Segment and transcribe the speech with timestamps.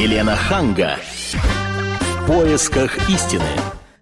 [0.00, 0.96] Елена Ханга.
[1.34, 3.44] В поисках истины.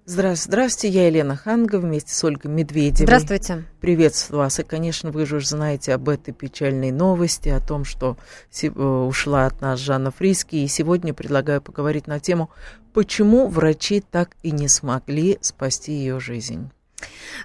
[0.04, 3.06] Здравствуйте, здравствуйте, я Елена Ханга вместе с Ольгой Медведевой.
[3.06, 3.64] Здравствуйте.
[3.80, 4.60] Приветствую вас.
[4.60, 8.16] И, конечно, вы же уже знаете об этой печальной новости, о том, что
[8.62, 10.54] э, ушла от нас Жанна Фриски.
[10.54, 12.48] И сегодня предлагаю поговорить на тему,
[12.94, 16.70] почему врачи так и не смогли спасти ее жизнь.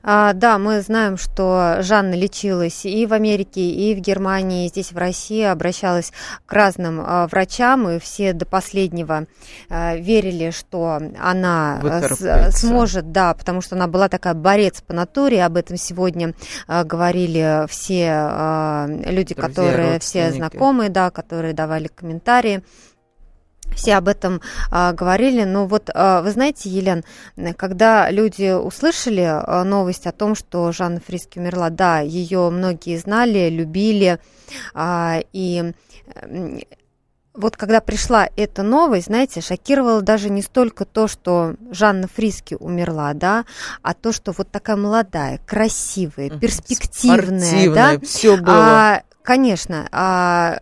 [0.06, 4.92] А, да, мы знаем, что Жанна лечилась и в Америке, и в Германии, и здесь
[4.92, 6.12] в России, обращалась
[6.46, 9.26] к разным а, врачам, и все до последнего
[9.70, 15.46] а, верили, что она а, сможет, да, потому что она была такая борец по натуре,
[15.46, 16.34] об этом сегодня
[16.68, 22.62] а, говорили все а, люди, Друзья, которые все знакомые, да, которые давали комментарии
[23.76, 24.42] все об этом
[24.72, 27.04] а, говорили, но вот а, вы знаете, Елен,
[27.58, 33.50] когда люди услышали а, новость о том, что Жанна Фриски умерла, да, ее многие знали,
[33.50, 34.20] любили,
[34.74, 35.74] а, и
[37.34, 43.14] вот когда пришла эта новость, знаете, шокировало даже не столько то, что Жанна Фриски умерла,
[43.14, 43.46] да,
[43.82, 48.56] а то, что вот такая молодая, красивая, перспективная, да, все было.
[48.56, 50.60] А, конечно, а,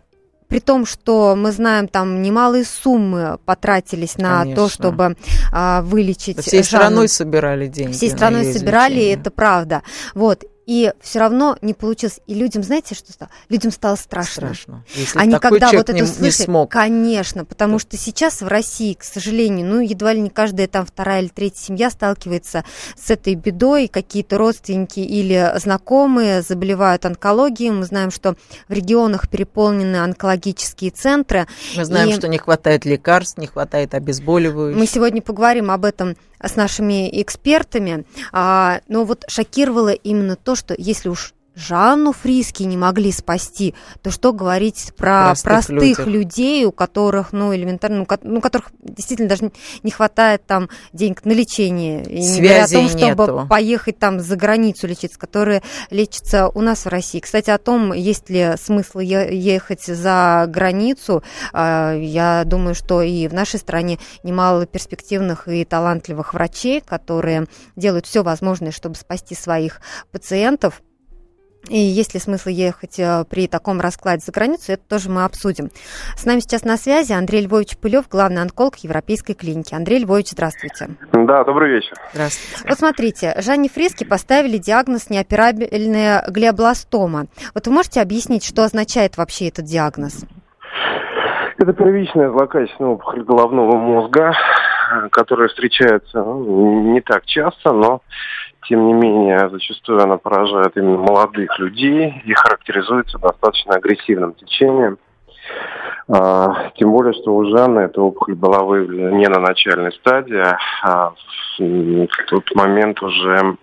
[0.52, 4.62] при том, что мы знаем, там немалые суммы потратились на Конечно.
[4.62, 5.16] то, чтобы
[5.50, 6.40] а, вылечить.
[6.40, 6.84] Всей Жанну.
[6.84, 7.92] страной собирали деньги.
[7.92, 9.82] Всей страной собирали, это правда.
[10.14, 12.20] Вот и все равно не получилось.
[12.26, 13.30] И людям, знаете, что стало?
[13.50, 14.54] Людям стало страшно.
[14.54, 14.84] Страшно.
[14.94, 16.70] Если Они когда вот это не, услышали, не смог.
[16.70, 21.20] конечно, потому что сейчас в России, к сожалению, ну едва ли не каждая там вторая
[21.20, 22.64] или третья семья сталкивается
[22.96, 27.70] с этой бедой, какие-то родственники или знакомые заболевают онкологией.
[27.70, 28.34] Мы знаем, что
[28.66, 31.46] в регионах переполнены онкологические центры.
[31.76, 32.12] Мы знаем, и...
[32.14, 34.78] что не хватает лекарств, не хватает обезболивающих.
[34.78, 38.04] Мы сегодня поговорим об этом с нашими экспертами.
[38.32, 44.10] А, но вот шокировало именно то, что если уж Жанну Фриски не могли спасти, то
[44.10, 49.52] что говорить про простых, простых людей, у которых, ну, элементарно, ну, ну, которых действительно даже
[49.82, 52.04] не хватает там денег на лечение.
[52.04, 53.46] И Связи не о том, чтобы нету.
[53.48, 57.20] поехать там за границу лечиться, которые лечатся у нас в России.
[57.20, 61.22] Кстати, о том, есть ли смысл ехать за границу,
[61.52, 68.06] а, я думаю, что и в нашей стране немало перспективных и талантливых врачей, которые делают
[68.06, 70.80] все возможное, чтобы спасти своих пациентов.
[71.68, 75.70] И есть ли смысл ехать э, при таком раскладе за границу, это тоже мы обсудим.
[76.16, 79.74] С нами сейчас на связи Андрей Львович Пылев, главный онколог Европейской клиники.
[79.74, 80.90] Андрей Львович, здравствуйте.
[81.12, 81.94] Да, добрый вечер.
[82.12, 82.64] Здравствуйте.
[82.68, 87.26] Вот смотрите, Жанне Фриске поставили диагноз неоперабельная глиобластома.
[87.54, 90.24] Вот вы можете объяснить, что означает вообще этот диагноз?
[91.58, 94.34] Это первичная злокачественная опухоль головного мозга,
[95.12, 98.02] которая встречается ну, не так часто, но
[98.68, 104.98] тем не менее, зачастую она поражает именно молодых людей и характеризуется достаточно агрессивным течением.
[106.08, 110.44] А, тем более, что у Жанны эта опухоль была выявлена не на начальной стадии,
[110.82, 111.12] а
[111.58, 113.56] в тот момент уже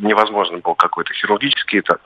[0.00, 2.00] невозможно был какой-то хирургический этап.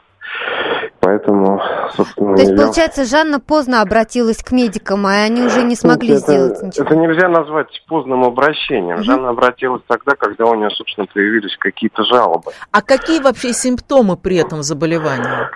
[1.00, 1.61] Поэтому,
[1.94, 2.34] собственно...
[2.34, 2.56] То есть, я...
[2.56, 6.84] получается, Жанна поздно обратилась к медикам, и они уже не смогли это, сделать ничего?
[6.84, 8.97] Это нельзя назвать поздным обращением.
[8.97, 9.05] Угу.
[9.05, 12.50] Жанна обратилась тогда, когда у нее, собственно, появились какие-то жалобы.
[12.72, 15.50] А какие вообще симптомы при этом заболевания?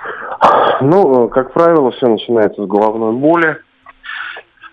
[0.81, 3.59] Ну, как правило, все начинается с головной боли,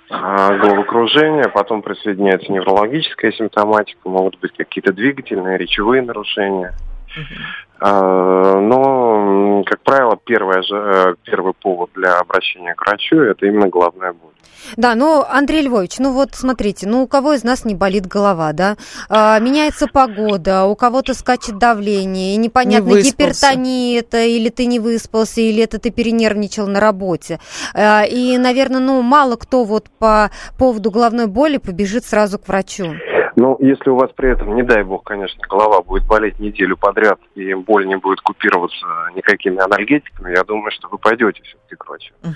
[0.10, 6.74] а, головокружение, потом присоединяется неврологическая симптоматика, могут быть какие-то двигательные, речевые нарушения.
[7.16, 14.14] А, но, как правило, первое, э, первый повод для обращения к врачу– это именно головная
[14.14, 14.30] боль.
[14.78, 18.54] Да, ну, Андрей Львович, ну вот смотрите, ну у кого из нас не болит голова,
[18.54, 18.78] да?
[19.10, 24.80] А, меняется погода, у кого-то скачет давление, и непонятно, не гипертония это, или ты не
[24.80, 27.40] выспался, или это ты перенервничал на работе.
[27.74, 32.96] А, и, наверное, ну мало кто вот по поводу головной боли побежит сразу к врачу.
[33.40, 37.20] Ну, если у вас при этом, не дай бог, конечно, голова будет болеть неделю подряд,
[37.36, 38.86] и боль не будет купироваться
[39.16, 42.14] никакими анальгетиками, я думаю, что вы пойдете все-таки к врачу.
[42.22, 42.34] Uh-huh.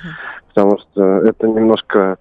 [0.47, 2.15] Потому что это немножко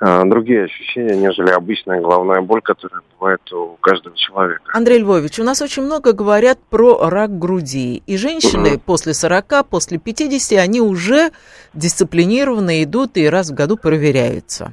[0.00, 4.64] э, другие ощущения, нежели обычная головная боль, которая бывает у каждого человека.
[4.72, 8.02] Андрей Львович, у нас очень много говорят про рак груди.
[8.04, 8.82] И женщины uh-huh.
[8.84, 11.30] после 40, после 50, они уже
[11.72, 14.72] дисциплинированно идут и раз в году проверяются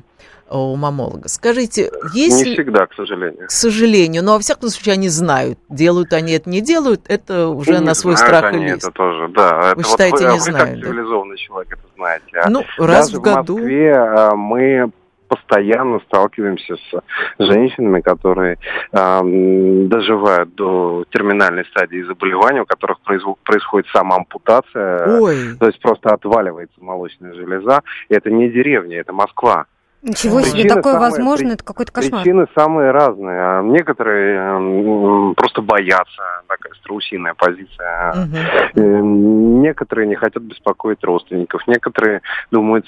[0.57, 1.27] у мамолога.
[1.29, 2.45] Скажите, есть...
[2.45, 3.47] Не всегда, к сожалению.
[3.47, 7.73] К сожалению, но во всяком случае они знают, делают они это, не делают, это уже
[7.73, 8.77] не на свой страх они и риск.
[8.77, 9.73] это тоже, да.
[9.75, 12.37] Вы это считаете, вот, не знают, как цивилизованный человек это знаете.
[12.37, 13.55] А ну, раз в году...
[13.55, 14.91] в Москве а, мы
[15.31, 17.01] постоянно сталкиваемся с
[17.39, 18.57] женщинами, которые
[18.91, 25.55] э, доживают до терминальной стадии заболевания, у которых производ, происходит сама ампутация, Ой.
[25.57, 27.81] то есть просто отваливается молочная железа.
[28.09, 29.67] И это не деревня, это Москва.
[30.03, 32.21] Ничего себе, Причины такое самые- возможно, при- это какой-то кошмар.
[32.23, 33.39] Причины самые разные.
[33.39, 38.27] А Некоторые м, просто боятся, такая страусиная позиция.
[38.75, 42.85] Э, Некоторые не хотят беспокоить родственников, некоторые думают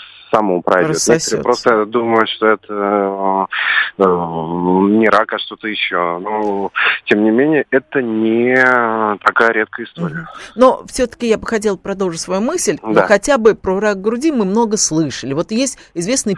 [0.89, 1.35] Рассосется.
[1.37, 3.45] некоторые просто думают, что это э,
[3.99, 6.17] э, не рак, а что-то еще.
[6.19, 6.71] Но,
[7.05, 8.55] тем не менее, это не
[9.23, 10.27] такая редкая история.
[10.55, 12.77] Но все-таки я бы хотела продолжить свою мысль.
[12.81, 13.07] Но Да.
[13.07, 15.33] хотя бы про рак груди мы много слышали.
[15.33, 16.35] Вот есть известные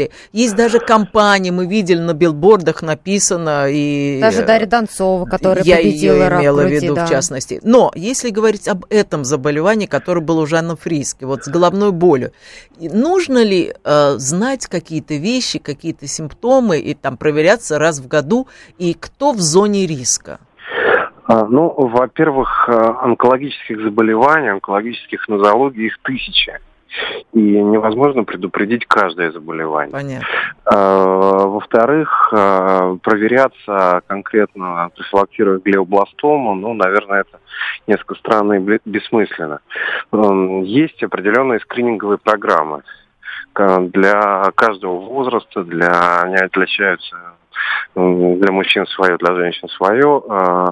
[0.00, 3.66] писатели, есть даже компании, мы видели на билбордах написано.
[3.68, 7.06] И, Даже Дарья Донцова, которая я победила ее рак имела в виду да.
[7.06, 7.60] в частности.
[7.62, 12.32] Но если говорить об этом заболевании, которое было у Жанны Фриски, вот с головной болью,
[12.78, 18.48] нужно ли э, знать какие-то вещи, какие-то симптомы и там проверяться раз в году,
[18.78, 20.38] и кто в зоне риска?
[21.24, 26.58] А, Ну, во-первых, э, онкологических заболеваний, онкологических нозологий их тысячи.
[27.32, 29.92] И невозможно предупредить каждое заболевание.
[29.92, 30.26] Понятно.
[30.64, 37.38] А, Во-вторых, а, проверяться конкретно, профилактируя глиобластому, ну, наверное, это
[37.86, 39.60] несколько странно и бе- бессмысленно.
[40.64, 42.82] Есть определенные скрининговые программы
[43.52, 47.16] К- для каждого возраста, для они отличаются
[47.94, 50.70] для мужчин свое, для женщин свое, а,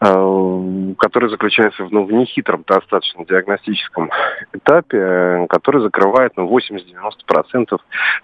[0.00, 4.10] а, который заключается в, ну, в нехитром достаточно диагностическом
[4.52, 7.78] этапе, э, который закрывает ну, 80-90%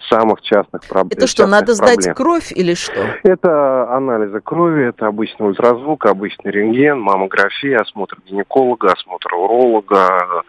[0.09, 2.15] самых частных проб- Это что, надо сдать проблем.
[2.15, 3.01] кровь или что?
[3.23, 10.43] Это анализы крови, это обычный ультразвук, обычный рентген, маммография, осмотр гинеколога, осмотр уролога,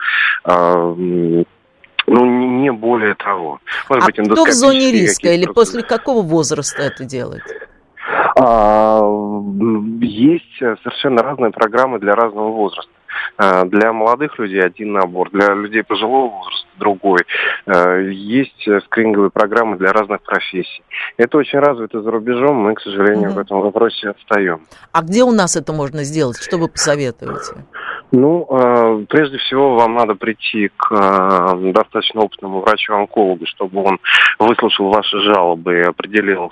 [2.07, 3.59] ну, не, более того.
[3.89, 7.43] Может А быть, кто в зоне риска или после какого возраста это делать?
[8.37, 9.01] А,
[10.01, 12.91] есть совершенно разные программы для разного возраста.
[13.37, 17.19] А, Для молодых людей один набор, для людей пожилого возраста другой.
[17.65, 20.83] А, Есть скрининговые программы для разных профессий.
[21.17, 23.35] Это очень развито за рубежом, мы, к сожалению, Мгм.
[23.35, 24.61] в этом вопросе отстаем.
[24.91, 26.37] А где у нас это можно сделать?
[26.41, 27.55] Что вы посоветуете?
[28.17, 33.99] Ну, э, прежде всего, вам надо прийти к э, достаточно опытному врачу-онкологу, чтобы он
[34.39, 36.49] выслушал ваши жалобы и определил,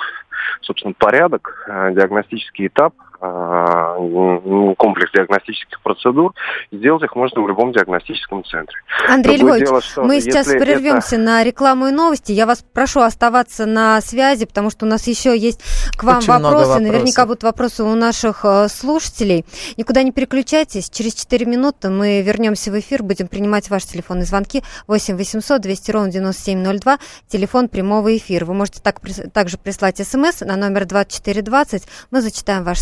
[0.59, 2.93] собственно, порядок, э, диагностический этап,
[3.23, 6.33] комплекс диагностических процедур.
[6.71, 8.77] Сделать их можно в любом диагностическом центре.
[9.07, 12.31] Андрей Другое Львович, дело, что мы сейчас прервемся на рекламу и новости.
[12.31, 15.61] Я вас прошу оставаться на связи, потому что у нас еще есть
[15.97, 16.79] к вам Очень вопросы.
[16.79, 19.45] Наверняка будут вопросы у наших э, слушателей.
[19.77, 20.89] Никуда не переключайтесь.
[20.89, 25.91] Через 4 минуты мы вернемся в эфир, будем принимать ваши телефонные звонки 8 800 200
[25.91, 28.45] ровно 9702, телефон прямого эфира.
[28.45, 28.99] Вы можете так,
[29.31, 31.83] также прислать смс на номер 2420.
[32.11, 32.81] Мы зачитаем ваши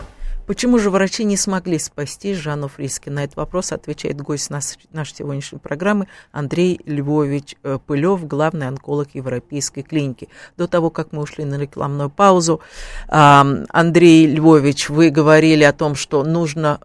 [0.47, 3.09] Почему же врачи не смогли спасти Жанну Фриски?
[3.09, 9.81] На этот вопрос отвечает гость нашей сегодняшней программы Андрей Львович э, Пылев, главный онколог Европейской
[9.81, 10.29] клиники.
[10.57, 12.61] До того, как мы ушли на рекламную паузу,
[13.07, 16.79] Андрей Львович, вы говорили о том, что нужно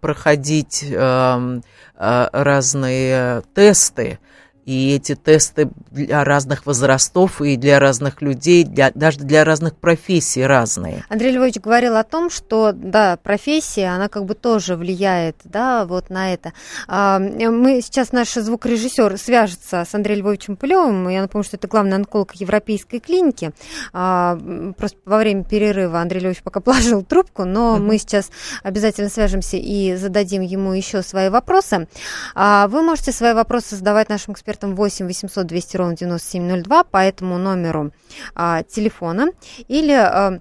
[0.00, 1.60] проходить э,
[1.96, 4.18] разные тесты,
[4.64, 10.44] и эти тесты для разных возрастов и для разных людей, для, даже для разных профессий
[10.44, 11.04] разные.
[11.08, 16.10] Андрей Львович говорил о том, что, да, профессия, она как бы тоже влияет, да, вот
[16.10, 16.52] на это.
[16.86, 21.96] А, Мы сейчас, наш звукорежиссер свяжется с Андреем Львовичем Пылевым, я напомню, что это главный
[21.96, 23.52] онколог Европейской клиники.
[23.92, 24.38] А,
[24.76, 28.30] Просто во время перерыва Андрей Львович пока положил трубку, но мы сейчас
[28.62, 31.88] обязательно свяжемся и зададим ему еще свои вопросы.
[32.34, 37.38] А Вы можете свои вопросы задавать нашим экспертам 8 800 200 ровно 9702 по этому
[37.38, 37.92] номеру
[38.34, 39.28] а, телефона
[39.68, 40.40] или а,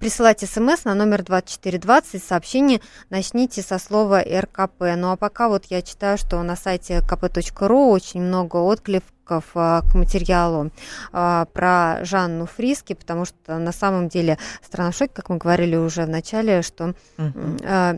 [0.00, 4.82] присылать смс на номер 2420, сообщение начните со слова РКП.
[4.96, 9.94] Ну а пока вот я читаю, что на сайте kp.ru очень много откликов а, к
[9.94, 10.70] материалу
[11.12, 15.76] а, про Жанну Фриски, потому что на самом деле страна в шоке, как мы говорили
[15.76, 17.58] уже в начале, что Мгм.
[17.64, 17.96] а,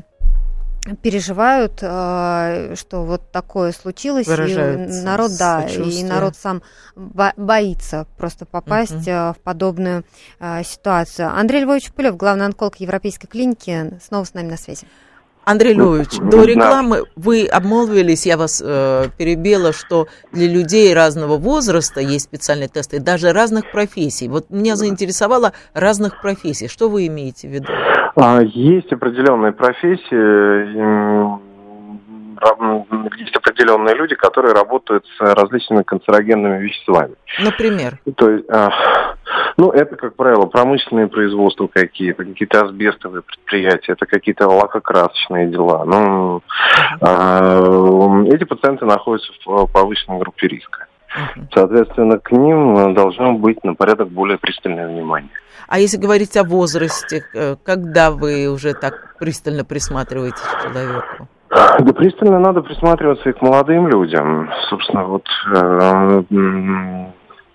[1.03, 6.07] переживают, э, что вот такое случилось, Выражают и народ, да, и сочувствие.
[6.09, 6.63] народ сам
[6.97, 10.05] бо- боится просто попасть э, в подобную
[10.41, 11.29] э, ситуацию.
[11.29, 14.87] Андрей Львович Пылев, главный онколог Европейской клиники, снова с нами на связи.
[15.50, 16.28] Андрей Львович, Да.
[16.31, 22.69] до рекламы вы обмолвились, я вас э, перебила, что для людей разного возраста есть специальные
[22.69, 24.28] тесты, даже разных профессий.
[24.28, 26.69] Вот меня заинтересовало разных профессий.
[26.69, 27.67] Что вы имеете в виду?
[28.17, 31.48] А, Есть определенные профессии,
[33.16, 37.14] есть определенные люди, которые работают с различными канцерогенными веществами.
[37.40, 38.71] Например, То есть, а,
[39.57, 45.85] ну, это, как правило, промышленные производства какие-то, какие-то асбестовые предприятия, это какие-то лакокрасочные дела.
[45.85, 46.42] Ну,
[47.00, 50.87] а, эти пациенты находятся в повышенной группе риска.
[51.54, 55.30] Соответственно, к ним должно быть на порядок более пристальное внимание.
[55.66, 61.28] а если говорить о возрасте, э, когда вы уже так пристально присматриваетесь к человеку?
[61.50, 64.50] Да пристально надо присматриваться и к молодым людям.
[64.69, 65.25] Собственно, вот
[65.55, 66.23] э,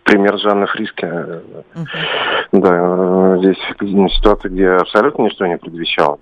[0.03, 1.07] пример Жанны Фриски.
[2.51, 3.57] Да, здесь
[4.17, 6.17] ситуация, где абсолютно ничто не предвещало.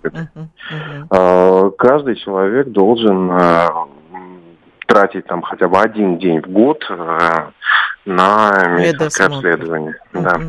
[1.12, 3.68] Э, Каждый человек должен э,
[4.92, 7.52] тратить там хотя бы один день в год э,
[8.06, 9.96] на медицинское обследование.
[10.12, 10.42] Да.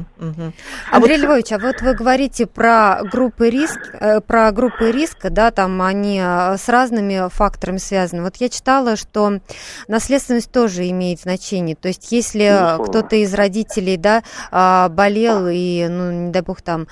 [0.90, 5.30] А Андрей вот- Львович, а вот вы говорите про группы риск, э, про группы риска,
[5.30, 8.22] да, там они э, с разными факторами связаны.
[8.22, 9.38] Вот я читала, что
[9.86, 11.76] наследственность тоже имеет значение.
[11.76, 12.84] То есть, если Безусловно.
[12.84, 16.86] кто-то из родителей, да, а, болел и, ну, не дай бог, там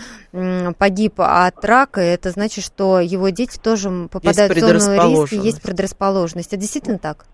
[0.78, 6.48] погиб от рака, это значит, что его дети тоже попадают в зону риска, есть предрасположенность.
[6.48, 7.24] Это действительно так?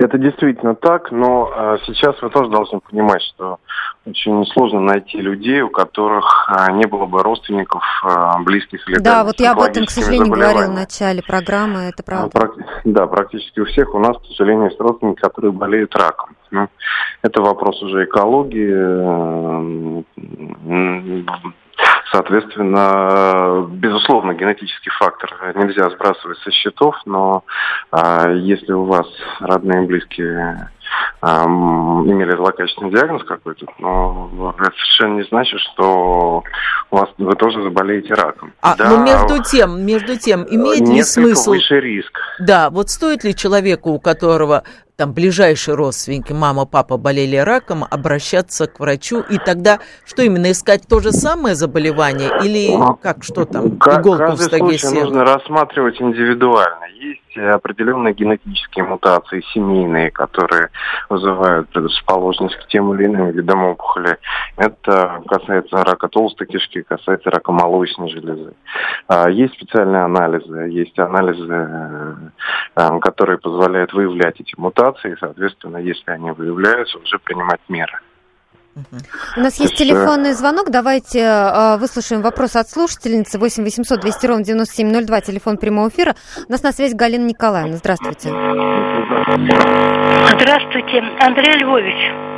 [0.00, 3.58] Это действительно так, но э, сейчас вы тоже должны понимать, что
[4.04, 9.22] очень сложно найти людей, у которых э, не было бы родственников, э, близких или Да,
[9.22, 12.38] вот я об этом, к сожалению, говорила в начале программы, это А, правда.
[12.38, 16.30] практи- Да, практически у всех у нас, к сожалению, есть родственники, которые болеют раком.
[16.50, 16.68] Ну,
[17.22, 18.70] это вопрос уже экологии.
[22.12, 27.44] Соответственно, безусловно, генетический фактор нельзя сбрасывать со счетов, но
[27.92, 29.06] а, если у вас
[29.38, 30.70] родные и близкие
[31.22, 36.42] имели злокачественный диагноз какой-то, но это совершенно не значит, что
[36.90, 38.52] у вас вы тоже заболеете раком.
[38.62, 41.50] А, Да, ну, между тем, между тем, имеет ли смысл...
[41.50, 42.18] выше риск.
[42.38, 44.64] Да, вот стоит ли человеку, у которого
[45.00, 50.82] там ближайшие родственники, мама, папа болели раком, обращаться к врачу, и тогда что именно, искать
[50.86, 52.70] то же самое заболевание или
[53.02, 55.04] как, что там, иголку в Каждый стоге случай села?
[55.04, 56.84] нужно рассматривать индивидуально.
[57.00, 60.70] Есть э, определенные генетические мутации, семейные, которые
[61.08, 64.18] вызывают предрасположенность к тем или иным видам опухоли.
[64.56, 68.54] Это касается рака толстой кишки, касается рака молочной железы.
[69.08, 72.30] А, Есть специальные анализы, есть анализы,
[72.76, 78.00] э, которые позволяют выявлять эти мутации, соответственно, если они выявляются, уже принимать меры.
[79.36, 80.70] У нас есть телефонный звонок.
[80.70, 83.38] Давайте э, выслушаем вопрос от слушательницы.
[83.38, 86.14] 8 800 200 ровно 9702, телефон прямого эфира.
[86.48, 87.76] У нас на связи Галина Николаевна.
[87.76, 88.28] Здравствуйте.
[90.38, 92.29] Здравствуйте, Андрей Львович.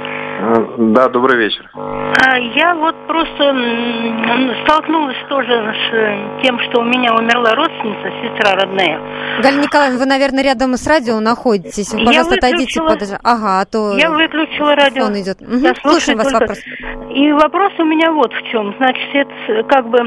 [0.44, 1.70] Э, Да, добрый вечер.
[1.74, 3.54] А, Я вот просто
[4.64, 8.98] столкнулась тоже с э, тем, что у меня умерла родственница, сестра родная.
[9.40, 11.92] Галина Николаевна, вы, наверное, рядом с радио находитесь.
[11.92, 13.18] Вы, Я пожалуйста, отойдите выключила- подальше.
[13.22, 15.04] Ага, а то Я выключила радио.
[15.04, 15.38] фон идет.
[15.38, 16.40] Слушаю Слушаем вас только.
[16.40, 16.58] вопрос.
[17.14, 18.74] И вопрос у меня вот в чем.
[18.78, 19.98] Значит, это как бы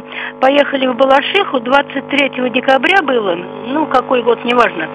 [0.42, 3.36] поехали в Балашиху 23 декабря было,
[3.68, 4.88] ну, какой год, неважно.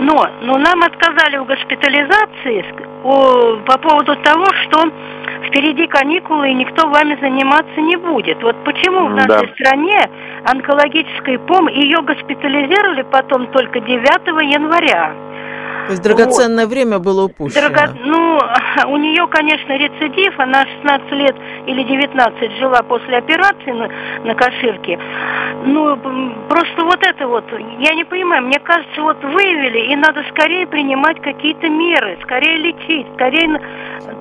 [0.00, 2.64] Но, но нам отказали в госпитализации
[3.04, 4.90] о- по поводу того, что
[5.46, 8.42] впереди каникулы и никто вами заниматься не будет.
[8.42, 9.26] Вот почему в Да.
[9.36, 10.00] нашей стране
[10.44, 15.12] онкологической помощи ее госпитализировали потом только 9 января.
[15.92, 17.68] То есть драгоценное время было упущено.
[17.68, 17.94] Дорого...
[18.04, 18.40] Ну,
[18.88, 20.38] у нее, конечно, рецидив.
[20.38, 23.88] Она 16 лет или 19 жила после операции на,
[24.24, 24.98] на коширке.
[25.64, 25.96] Ну,
[26.48, 27.44] просто вот это вот,
[27.78, 33.06] я не понимаю, мне кажется, вот выявили, и надо скорее принимать какие-то меры, скорее лечить,
[33.14, 33.60] скорее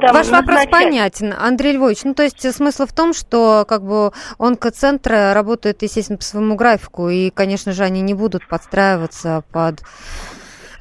[0.02, 0.72] там, Ваш вопрос назначать.
[0.72, 2.04] понятен, Андрей Львович.
[2.04, 7.10] Ну, то есть смысл в том, что как бы онкоцентры работают, естественно, по своему графику,
[7.10, 9.82] и, конечно же, они не будут подстраиваться под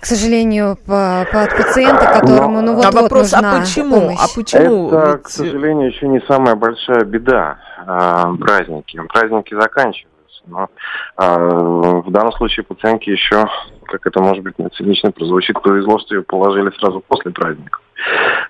[0.00, 4.00] к сожалению, по- под пациента, которому, ну, Но- вот, а вот вопрос, нужна а почему?
[4.00, 4.19] помощь.
[4.19, 4.88] А почему?
[4.88, 9.00] Это, Ведь- к сожалению, еще не самая большая беда а, праздники.
[9.12, 10.69] Праздники заканчиваются, но
[11.16, 13.47] а, в данном случае пациентке еще,
[13.87, 17.83] как это может быть цинично прозвучит, повезло, что ее положили сразу после праздников.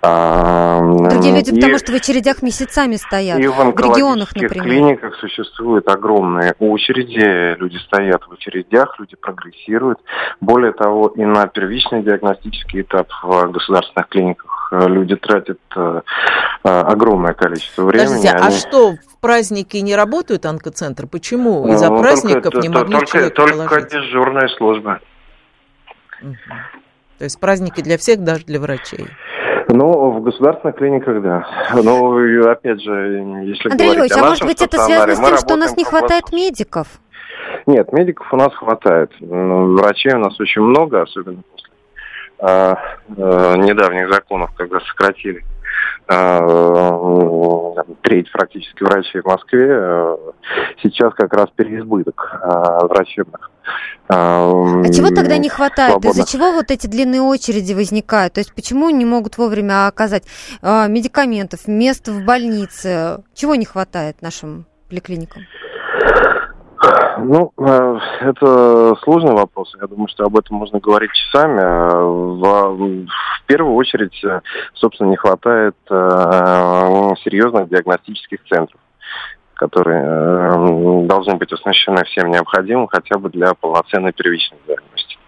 [0.02, 3.38] Другие люди, потому что в очередях месяцами стоят.
[3.38, 4.64] И в, в регионах, например.
[4.64, 9.98] клиниках существуют огромные очереди, люди стоят в очередях, люди прогрессируют.
[10.40, 16.00] Более того, и на первичный диагностический этап в государственных клиниках э, люди тратят э,
[16.64, 18.06] э, огромное количество времени.
[18.06, 18.46] Подождите, а Они...
[18.46, 21.06] а что, в праздники не работают онкоцентры?
[21.06, 21.66] Почему?
[21.72, 23.90] Из-за ну, праздников только, не могли только, человека Только положить?
[23.90, 25.00] дежурная служба.
[26.22, 26.34] Угу.
[27.18, 29.06] То есть праздники для всех, даже для врачей?
[29.72, 31.46] Ну, в государственных клиниках, да.
[31.74, 35.56] Ну, опять же, если Андрей говорить а может быть это связано с тем, что у
[35.56, 36.88] нас не хватает медиков?
[37.66, 39.12] Нет, медиков у нас хватает.
[39.20, 41.70] Ну, врачей у нас очень много, особенно после
[42.38, 42.78] а,
[43.16, 45.44] а, недавних законов, когда сократили
[48.02, 49.68] треть практически врачей в Москве.
[49.70, 50.16] А,
[50.82, 53.50] сейчас как раз переизбыток а, врачебных.
[54.08, 54.50] А
[54.92, 56.04] чего тогда не хватает?
[56.04, 58.34] Из-за чего вот эти длинные очереди возникают?
[58.34, 60.24] То есть почему не могут вовремя оказать
[60.62, 63.22] медикаментов, мест в больнице?
[63.34, 65.42] Чего не хватает нашим поликлиникам?
[67.18, 69.76] Ну, э, это сложный вопрос.
[69.80, 71.60] Я думаю, что об этом можно говорить часами.
[71.60, 74.40] Э, в, в первую очередь, э,
[74.74, 78.80] собственно, не хватает серьезных диагностических центров
[79.54, 85.18] которые должны быть оснащены всем необходимым хотя бы для полноценной первичной диагностики.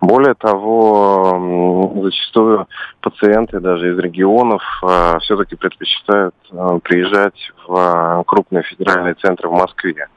[0.00, 2.66] Более того, зачастую
[3.00, 9.52] пациенты даже из регионов э, все-таки предпочитают э, приезжать в э, крупные федеральные центры в
[9.52, 10.08] Москве.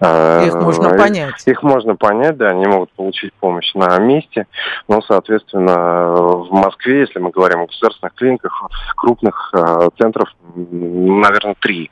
[0.00, 1.42] Их можно понять.
[1.46, 4.46] Их можно понять, да, они могут получить помощь на месте,
[4.86, 8.62] но, соответственно, в Москве, если мы говорим о государственных клиниках,
[8.96, 9.52] крупных
[9.98, 11.90] центров, наверное, три.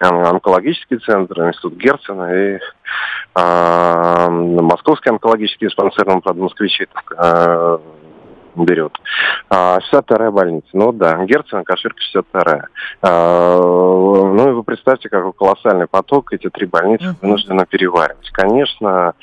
[0.00, 2.58] Онкологический центр, институт Герцена и
[3.34, 7.78] Московский онкологический диспансер, он, правда, москвичи э,
[8.56, 8.96] берет.
[9.48, 10.68] А, 62-я больница.
[10.72, 12.66] Ну да, Герцена, Каширка 62-я.
[13.02, 18.30] А, ну и вы представьте, какой колоссальный поток эти три больницы вынуждены переваривать.
[18.30, 19.14] Конечно,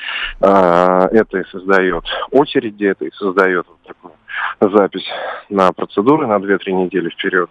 [0.42, 4.14] а, это и создает очереди, это и создает вот такую
[4.60, 5.08] запись
[5.50, 7.50] на процедуры на 2-3 недели вперед.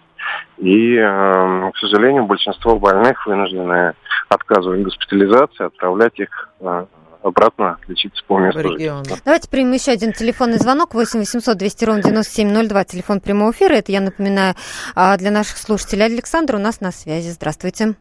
[0.58, 3.94] И, к сожалению, большинство больных вынуждены
[4.28, 6.50] отказывать госпитализации, отправлять их
[7.22, 9.18] обратно лечиться по месту жительства.
[9.24, 10.94] Давайте примем еще один телефонный звонок.
[10.94, 13.74] 8 800 200 ровно 9702, телефон прямого эфира.
[13.74, 14.54] Это я напоминаю
[14.94, 16.06] а, для наших слушателей.
[16.06, 17.30] Александр у нас на связи.
[17.30, 17.94] Здравствуйте.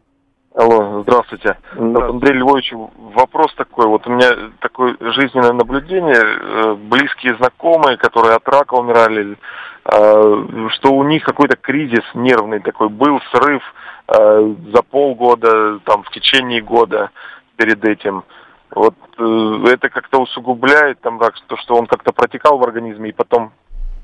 [0.54, 1.56] Алло, здравствуйте.
[1.72, 2.10] здравствуйте.
[2.10, 2.72] Андрей Львович,
[3.14, 3.86] вопрос такой.
[3.86, 6.16] Вот у меня такое жизненное наблюдение.
[6.16, 9.36] Э, близкие знакомые, которые от рака умирали,
[9.84, 13.62] э, что у них какой-то кризис нервный такой был, срыв
[14.08, 17.10] э, за полгода, там, в течение года
[17.56, 18.24] перед этим.
[18.74, 23.12] Вот э, это как-то усугубляет там так, то, что он как-то протекал в организме и
[23.12, 23.52] потом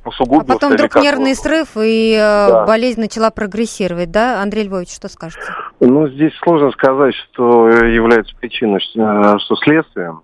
[0.04, 0.52] усугубился.
[0.52, 2.66] А потом вдруг нервный срыв и э, да.
[2.66, 4.42] болезнь начала прогрессировать, да?
[4.42, 5.42] Андрей Львович, что скажете?
[5.80, 10.22] Ну, здесь сложно сказать, что является причиной, что, следствием.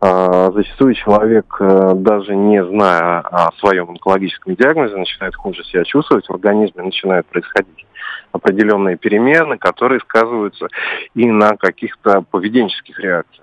[0.00, 6.26] А, зачастую человек, э, даже не зная о своем онкологическом диагнозе, начинает хуже себя чувствовать,
[6.26, 7.86] в организме начинают происходить
[8.32, 10.68] определенные перемены, которые сказываются
[11.14, 13.41] и на каких-то поведенческих реакциях.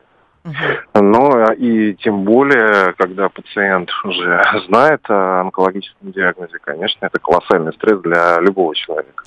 [0.93, 7.99] Но и тем более, когда пациент уже знает о онкологическом диагнозе, конечно, это колоссальный стресс
[8.01, 9.23] для любого человека.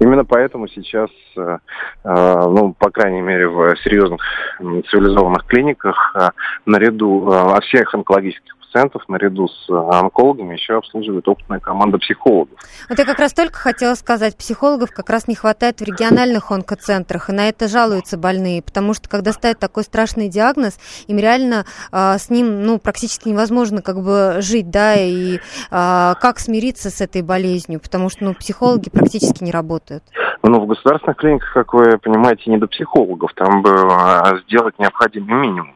[0.00, 1.58] Именно поэтому сейчас, э,
[2.04, 4.20] э, ну, по крайней мере, в серьезных
[4.58, 6.28] цивилизованных клиниках э,
[6.66, 12.58] наряду во всех онкологических пациентов наряду с э, онкологами еще обслуживает опытная команда психологов.
[12.88, 17.30] Вот я как раз только хотела сказать, психологов как раз не хватает в региональных онкоцентрах,
[17.30, 22.18] и на это жалуются больные, потому что когда ставят такой страшный диагноз, им реально э,
[22.18, 25.38] с ним ну, практически невозможно как бы жить, да, и э,
[25.70, 30.02] как смириться с этой болезнью, потому что ну, психологи практически не работают.
[30.42, 35.34] Ну, в государственных клиниках, как вы понимаете, не до психологов, там бы а, сделать необходимый
[35.34, 35.74] минимум.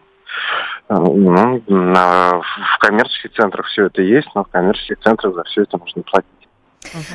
[0.88, 5.78] Ну, на, в коммерческих центрах все это есть, но в коммерческих центрах за все это
[5.78, 6.38] нужно платить.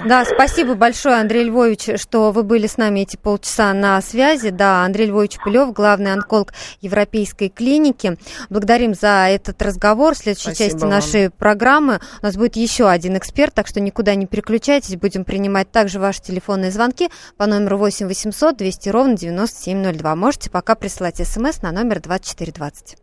[0.05, 4.49] Да, спасибо большое, Андрей Львович, что вы были с нами эти полчаса на связи.
[4.49, 8.17] Да, Андрей Львович Пылев, главный онколог Европейской клиники.
[8.49, 10.13] Благодарим за этот разговор.
[10.13, 14.15] В следующей спасибо части нашей программы у нас будет еще один эксперт, так что никуда
[14.15, 14.97] не переключайтесь.
[14.97, 20.15] Будем принимать также ваши телефонные звонки по номеру 8 800 200 ровно 9702.
[20.15, 23.02] Можете пока присылать смс на номер 2420.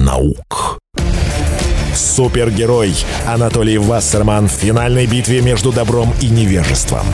[0.00, 0.78] наук.
[1.94, 2.94] Супергерой
[3.26, 7.04] Анатолий Вассерман в финальной битве между добром и невежеством.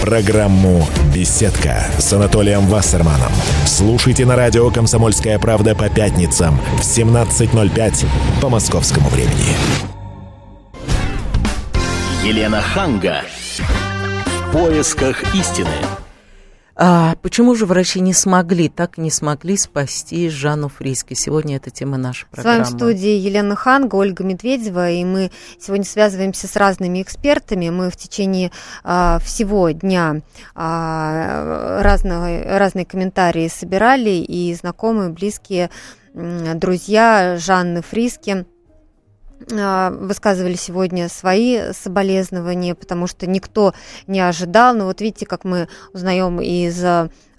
[0.00, 3.32] Программу «Беседка» с Анатолием Вассерманом.
[3.66, 8.06] Слушайте на радио «Комсомольская правда» по пятницам в 17.05
[8.40, 9.56] по московскому времени.
[12.24, 13.22] Елена Ханга.
[14.48, 15.68] В поисках истины.
[16.82, 21.12] А почему же врачи не смогли, так не смогли спасти Жанну Фриски?
[21.12, 22.64] Сегодня это тема нашей программы.
[22.64, 27.68] С вами в студии Елена Ханга, Ольга Медведева, и мы сегодня связываемся с разными экспертами.
[27.68, 28.50] Мы в течение
[28.82, 30.22] а, всего дня
[30.54, 35.68] а, разные, разные комментарии собирали, и знакомые, близкие,
[36.14, 38.46] друзья Жанны Фриски–
[39.48, 43.74] высказывали сегодня свои соболезнования, потому что никто
[44.06, 44.74] не ожидал.
[44.74, 46.84] Но вот видите, как мы узнаем из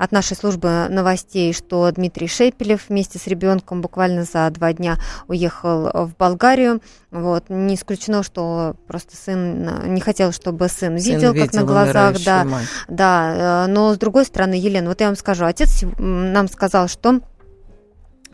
[0.01, 6.07] от нашей службы новостей, что Дмитрий Шепелев вместе с ребенком буквально за два дня уехал
[6.07, 6.81] в Болгарию.
[7.11, 7.49] Вот.
[7.49, 12.15] Не исключено, что просто сын не хотел, чтобы сын, сын видел, как на глазах.
[12.25, 12.47] Да,
[12.87, 13.65] да.
[13.65, 17.19] Э, но с другой стороны, Елена, вот я вам скажу, отец нам сказал, что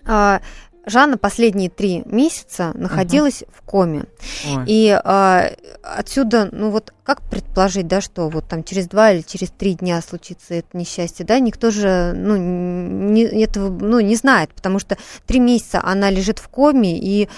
[0.05, 0.39] а,
[0.87, 3.51] Жанна последние три месяца находилась угу.
[3.53, 4.05] в коме.
[4.47, 4.63] Ой.
[4.65, 5.51] И а,
[5.83, 10.01] отсюда, ну вот как предположить, да, что вот там через два или через три дня
[10.01, 15.39] случится это несчастье, да, никто же, ну, не, этого, ну, не знает, потому что три
[15.39, 17.29] месяца она лежит в коме, и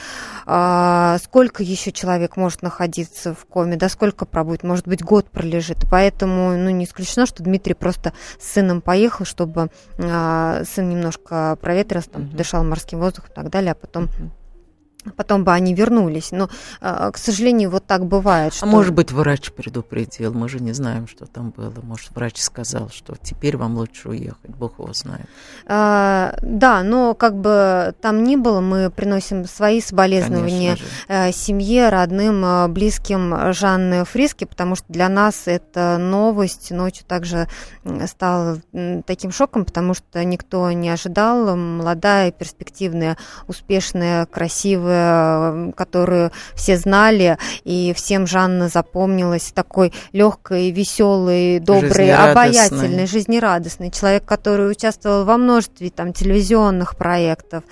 [0.47, 5.85] а, сколько еще человек может находиться в коме, да, сколько пробудет, может быть, год пролежит,
[5.91, 12.09] поэтому, ну, не исключено, что Дмитрий просто с сыном поехал, чтобы а, сын немножко проветрился,
[12.09, 14.09] там, дышал морским воздухом и так далее, а потом
[15.15, 16.31] потом бы они вернулись.
[16.31, 16.49] Но,
[16.81, 18.53] а, к сожалению, вот так бывает.
[18.53, 18.65] А что...
[18.65, 21.73] А может быть, врач предупредил, мы же не знаем, что там было.
[21.81, 25.25] Может, врач сказал, что теперь вам лучше уехать, Бог его знает.
[25.65, 32.43] А, да, но как бы там ни было, мы приносим свои соболезнования э, семье, родным,
[32.43, 37.47] э, близким Жанны Фриски, потому что для нас эта новость ночью также
[38.07, 38.59] стала
[39.05, 41.55] таким шоком, потому что никто не ожидал.
[41.55, 44.88] Молодая, перспективная, успешная, красивая
[45.75, 53.91] которую все знали, и всем Жанна запомнилась такой легкой, веселой, доброй, обаятельной, жизнерадостной.
[53.91, 57.63] Человек, который участвовал во множестве там телевизионных проектов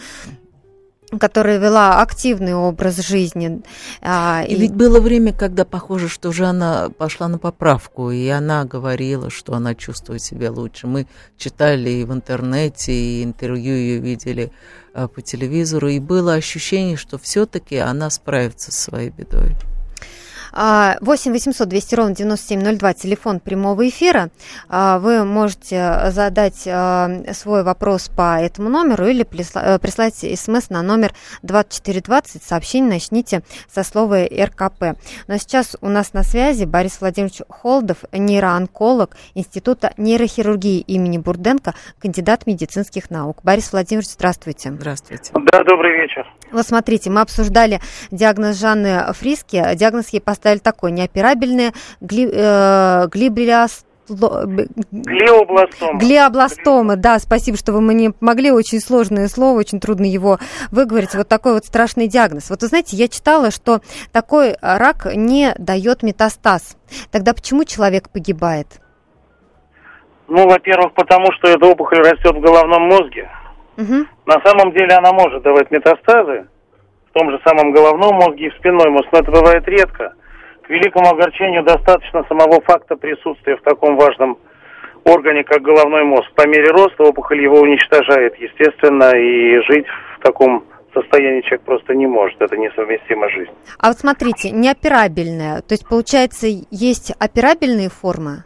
[1.19, 3.61] которая вела активный образ жизни.
[4.01, 8.27] А, и, и ведь было время, когда похоже, что уже она пошла на поправку, и
[8.27, 10.87] она говорила, что она чувствует себя лучше.
[10.87, 14.51] Мы читали и в интернете, и интервью ее видели
[14.93, 19.55] а, по телевизору, и было ощущение, что все-таки она справится со своей бедой.
[20.57, 24.29] 8 800 200 ровно 9702, телефон прямого эфира.
[24.69, 30.81] А, вы можете задать а, свой вопрос по этому номеру или э, прислать смс на
[30.81, 32.41] номер 2420.
[32.41, 34.97] Сообщение начните со слова РКП.
[35.27, 42.47] Но сейчас у нас на связи Борис Владимирович Холдов, нейроонколог Института нейрохирургии имени Бурденко, кандидат
[42.47, 43.41] медицинских наук.
[43.43, 44.71] Борис Владимирович, здравствуйте.
[44.71, 45.31] Здравствуйте.
[45.51, 46.25] Да, добрый вечер.
[46.51, 49.75] Вот смотрите, мы обсуждали диагноз Жанны Фриски.
[49.75, 55.99] Диагноз ей поставили такой, неоперабельная гли, э, глиблиост Глиобластомы.
[55.99, 58.51] Глиобластомы, да, спасибо, что вы мне помогли.
[58.51, 60.37] Очень сложное слово, очень трудно его
[60.71, 61.13] выговорить.
[61.13, 62.49] Вот такой вот страшный диагноз.
[62.49, 63.81] Вот вы знаете, я читала, что
[64.13, 66.77] такой рак не дает метастаз.
[67.11, 68.67] Тогда почему человек погибает?
[70.27, 73.29] Ну, во-первых, потому что эта опухоль растет в головном мозге.
[73.77, 74.05] Угу.
[74.25, 76.47] На самом деле она может давать метастазы
[77.09, 80.13] в том же самом головном мозге и в спинной мозг, но это бывает редко.
[80.67, 84.37] К великому огорчению достаточно самого факта присутствия в таком важном
[85.05, 86.29] органе, как головной мозг.
[86.35, 89.85] По мере роста опухоль его уничтожает, естественно, и жить
[90.17, 92.41] в таком состоянии человек просто не может.
[92.41, 93.51] Это несовместимо жизнь.
[93.79, 95.61] А вот смотрите, неоперабельная.
[95.61, 98.43] То есть, получается, есть операбельные формы?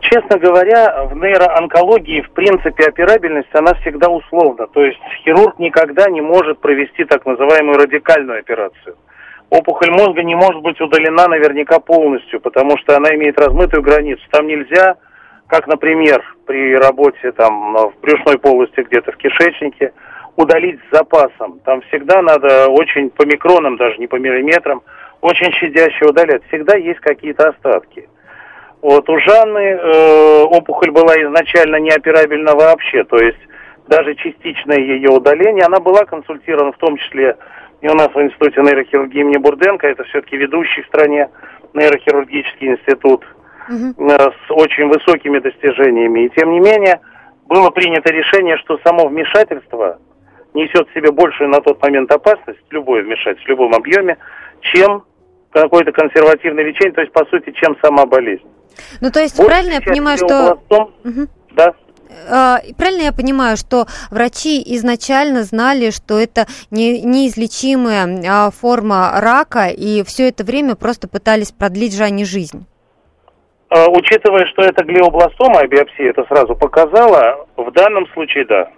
[0.00, 4.66] Честно говоря, в нейроонкологии, в принципе, операбельность, она всегда условна.
[4.68, 8.96] То есть хирург никогда не может провести так называемую радикальную операцию.
[9.50, 14.22] Опухоль мозга не может быть удалена наверняка полностью, потому что она имеет размытую границу.
[14.30, 14.94] Там нельзя,
[15.48, 19.92] как, например, при работе там, в брюшной полости где-то в кишечнике,
[20.36, 21.58] удалить с запасом.
[21.64, 24.82] Там всегда надо очень по микронам, даже не по миллиметрам,
[25.20, 26.42] очень щадяще удалять.
[26.46, 28.08] Всегда есть какие-то остатки.
[28.82, 33.38] Вот у Жанны э, опухоль была изначально неоперабельна вообще, то есть
[33.88, 35.64] даже частичное ее удаление.
[35.64, 37.36] Она была консультирована в том числе
[37.80, 41.28] и у нас в Институте нейрохирургии имени Бурденко, это все-таки ведущий в стране
[41.74, 43.24] нейрохирургический институт
[43.68, 44.10] угу.
[44.10, 46.26] с очень высокими достижениями.
[46.26, 47.00] И тем не менее,
[47.46, 49.98] было принято решение, что само вмешательство
[50.54, 54.18] несет в себе большую на тот момент опасность, любое вмешательство, в любом объеме,
[54.60, 55.04] чем
[55.52, 58.46] какое-то консервативное лечение, то есть, по сути, чем сама болезнь.
[59.00, 60.60] Ну, то есть, Больше правильно я понимаю, что...
[61.04, 61.28] Угу.
[61.52, 61.74] Да.
[62.30, 69.68] А, правильно я понимаю, что врачи изначально знали, что это не, неизлечимая а, форма рака,
[69.68, 72.66] и все это время просто пытались продлить Жанне жизнь?
[73.68, 78.70] А, учитывая, что это глиобластома, а биопсия это сразу показала, в данном случае да.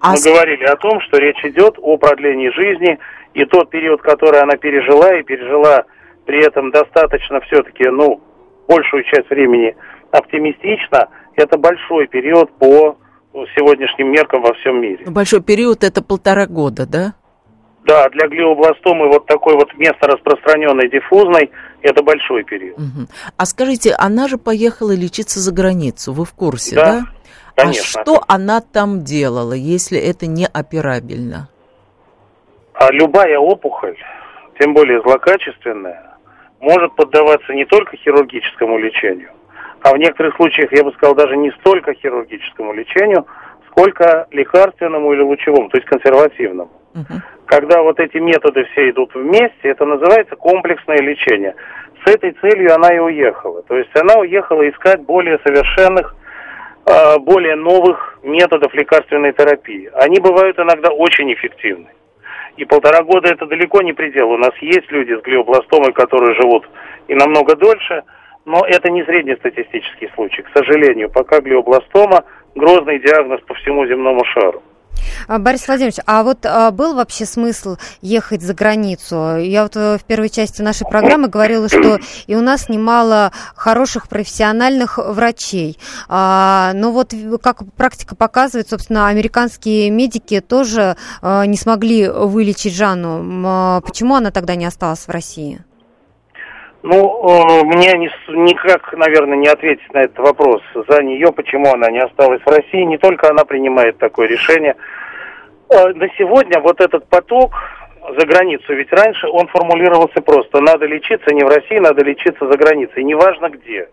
[0.00, 0.12] А...
[0.12, 2.98] Мы говорили о том, что речь идет о продлении жизни,
[3.34, 5.84] и тот период, который она пережила, и пережила
[6.26, 8.20] при этом достаточно все-таки, ну,
[8.68, 9.74] большую часть времени
[10.10, 12.96] оптимистично, это большой период по
[13.56, 15.04] сегодняшним меркам во всем мире.
[15.06, 17.14] Большой период это полтора года, да?
[17.84, 22.76] Да, для глиобластомы вот такой вот место распространенной диффузной это большой период.
[22.76, 23.06] Угу.
[23.36, 26.84] А скажите, она же поехала лечиться за границу, вы в курсе, да?
[26.84, 27.04] да?
[27.56, 28.00] Конечно.
[28.00, 31.48] А что она там делала, если это не операбельно?
[32.74, 33.96] А любая опухоль,
[34.60, 36.18] тем более злокачественная,
[36.60, 39.30] может поддаваться не только хирургическому лечению,
[39.82, 43.26] а в некоторых случаях, я бы сказал, даже не столько хирургическому лечению,
[43.70, 46.70] сколько лекарственному или лучевому, то есть консервативному.
[46.94, 47.20] Угу.
[47.46, 51.54] Когда вот эти методы все идут вместе, это называется комплексное лечение.
[52.04, 53.62] С этой целью она и уехала.
[53.62, 56.14] То есть она уехала искать более совершенных,
[56.84, 59.90] а, более новых методов лекарственной терапии.
[59.94, 61.88] Они бывают иногда очень эффективны.
[62.56, 64.30] И полтора года это далеко не предел.
[64.30, 66.68] У нас есть люди с глиобластомой, которые живут
[67.06, 68.02] и намного дольше–
[68.48, 70.42] но это не среднестатистический случай.
[70.42, 74.62] К сожалению, пока глиобластома– грозный диагноз по всему земному шару.
[75.28, 79.36] А, Борис Владимирович, а вот а, был вообще смысл ехать за границу?
[79.36, 84.08] Я вот э, в первой части нашей программы говорила, что и у нас немало хороших
[84.08, 85.78] профессиональных врачей.
[86.08, 93.82] А, но вот как практика показывает, собственно, американские медики тоже не смогли вылечить Жанну.
[93.82, 95.60] Почему она тогда не осталась в России?
[96.90, 101.98] Ну, мне не, никак, наверное, не ответить на этот вопрос за нее, почему она не
[101.98, 102.82] осталась в России.
[102.84, 104.74] Не только она принимает такое решение.
[105.68, 107.52] Э, на сегодня вот этот поток
[108.18, 110.62] за границу, ведь раньше он формулировался просто.
[110.62, 113.90] Надо лечиться не в России, надо лечиться за границей, неважно где.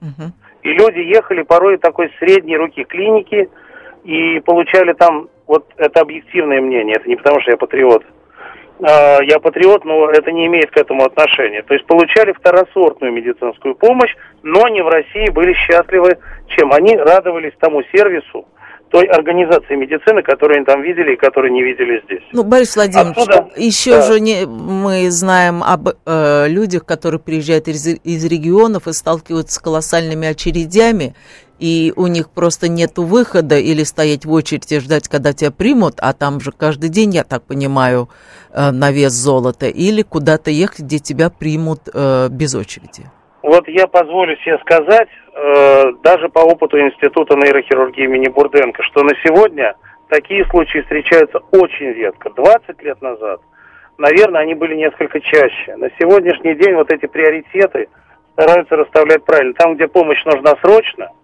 [0.00, 0.32] Угу.
[0.64, 3.48] И люди ехали порой такой средней руки клиники
[4.02, 8.02] и получали там, вот это объективное мнение, это не потому что я патриот,
[8.88, 11.62] я патриот, но это не имеет к этому отношения.
[11.62, 16.18] То есть получали второсортную медицинскую помощь, но не в России были счастливы,
[16.48, 18.46] чем они радовались тому сервису,
[18.92, 22.22] той организации медицины, которую они там видели и которую не видели здесь.
[22.32, 24.02] Ну, Борис Владимирович, Отсюда, еще да.
[24.02, 29.58] же не, мы знаем об э, людях, которые приезжают из, из регионов и сталкиваются с
[29.58, 31.14] колоссальными очередями,
[31.62, 36.12] и у них просто нет выхода или стоять в очереди ждать, когда тебя примут, а
[36.12, 38.08] там же каждый день, я так понимаю,
[38.50, 43.04] э, на вес золота, или куда-то ехать, где тебя примут э, без очереди.
[43.44, 49.14] Вот я позволю себе сказать, э, даже по опыту Института нейрохирургии имени Бурденко, что на
[49.24, 49.74] сегодня
[50.08, 52.30] такие случаи встречаются очень редко.
[52.30, 53.40] 20 лет назад,
[53.98, 55.76] наверное, они были несколько чаще.
[55.76, 57.86] На сегодняшний день вот эти приоритеты
[58.32, 59.54] стараются расставлять правильно.
[59.54, 61.10] Там, где помощь нужна срочно–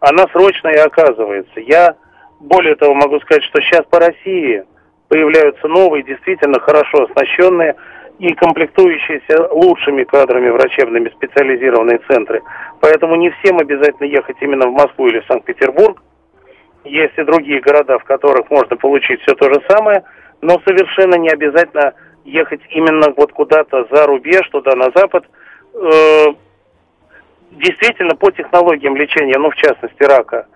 [0.00, 1.60] она срочно и оказывается.
[1.60, 1.96] Я
[2.40, 4.64] более того могу сказать, что сейчас по России
[5.08, 7.74] появляются новые, действительно хорошо оснащенные
[8.18, 12.42] и комплектующиеся лучшими кадрами врачебными специализированные центры.
[12.80, 16.02] Поэтому не всем обязательно ехать именно в Москву или в Санкт-Петербург.
[16.84, 20.04] Есть и другие города, в которых можно получить все то же самое,
[20.40, 25.24] но совершенно не обязательно ехать именно вот куда-то за рубеж, туда на запад.
[27.50, 30.46] Действительно по технологиям лечения, ну в частности рака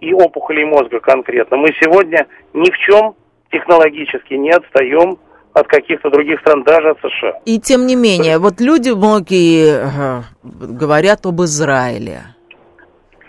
[0.00, 3.14] и опухолей мозга конкретно, мы сегодня ни в чем
[3.50, 5.18] технологически не отстаем
[5.52, 7.40] от каких-то других стран, даже от США.
[7.44, 12.20] И тем не менее, вот люди многие говорят об Израиле.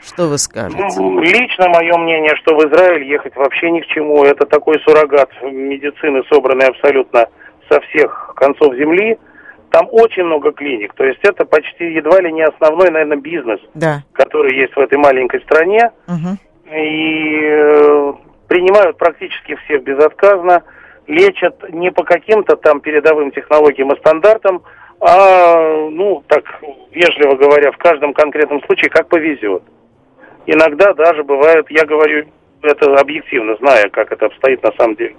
[0.04, 0.84] Что вы скажете?
[0.98, 4.24] Ну, лично мое мнение, что в Израиль ехать вообще ни к чему.
[4.24, 7.28] Это такой суррогат медицины, собранный абсолютно
[7.70, 9.18] со всех концов земли.
[9.72, 14.04] Там очень много клиник, то есть это почти едва ли не основной, наверное, бизнес, да.
[14.12, 15.92] который есть в этой маленькой стране.
[16.08, 16.76] Угу.
[16.76, 18.14] И э,
[18.48, 20.64] принимают практически всех безотказно,
[21.08, 24.62] лечат не по каким-то там передовым технологиям и стандартам,
[25.00, 26.44] а, ну, так
[26.92, 29.64] вежливо говоря, в каждом конкретном случае как повезет.
[30.46, 32.26] Иногда даже бывает, я говорю
[32.62, 35.16] это объективно, зная, как это обстоит на самом деле.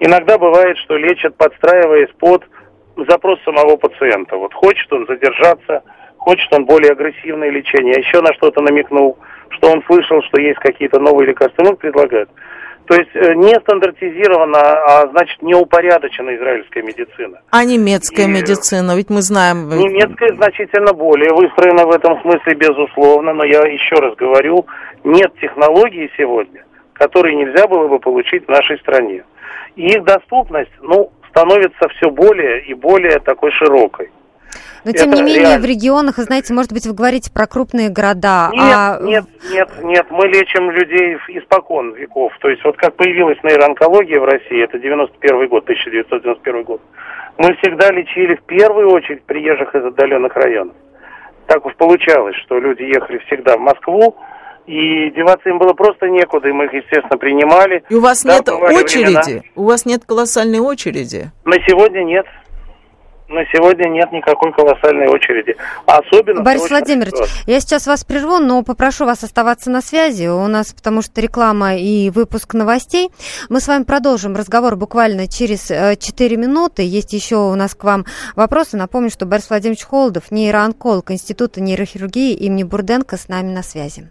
[0.00, 2.44] Иногда бывает, что лечат, подстраиваясь под
[3.08, 4.36] запрос самого пациента.
[4.36, 5.82] Вот хочет он задержаться,
[6.16, 9.18] хочет он более агрессивное лечение, а еще на что-то намекнул,
[9.50, 12.30] что он слышал, что есть какие-то новые лекарства, ну, предлагают.
[12.88, 17.42] То есть э, не стандартизирована, а значит не упорядочена израильская медицина.
[17.50, 18.28] А немецкая и...
[18.28, 19.70] медицина, ведь мы знаем...
[19.70, 24.66] Э, немецкая значительно более выстроена в этом смысле, безусловно, но я еще раз говорю,
[25.04, 29.22] нет технологии сегодня, которые нельзя было бы получить в нашей стране.
[29.76, 34.10] И их доступность, ну, становится все более и более такой широкой.
[34.84, 35.66] Но тем не менее реально.
[35.66, 38.50] в регионах, знаете, может быть, вы говорите про крупные города.
[38.52, 38.98] Нет, а...
[39.02, 42.32] нет, нет, нет, мы лечим людей испокон веков.
[42.40, 46.80] То есть вот как появилась нейроонкология в России, это 91 год, 1991 год,
[47.36, 50.74] мы всегда лечили в первую очередь приезжих из отдаленных районов.
[51.46, 54.16] Так уж получалось, что люди ехали всегда в Москву,
[54.68, 57.82] и деваться им было просто некуда, и мы их, естественно, принимали.
[57.88, 59.24] И у вас да, нет очереди?
[59.24, 59.42] Времена.
[59.56, 61.30] У вас нет колоссальной очереди?
[61.44, 62.26] На сегодня нет
[63.28, 65.54] на сегодня нет никакой колоссальной очереди.
[65.86, 66.42] Особенно...
[66.42, 67.44] Борис Владимирович, ситуация.
[67.46, 70.26] я сейчас вас прерву, но попрошу вас оставаться на связи.
[70.26, 73.10] У нас потому что реклама и выпуск новостей.
[73.50, 76.82] Мы с вами продолжим разговор буквально через 4 э, минуты.
[76.82, 78.78] Есть еще у нас к вам вопросы.
[78.78, 84.10] Напомню, что Борис Владимирович Холодов, нейроонколог Института нейрохирургии имени Бурденко с нами на связи.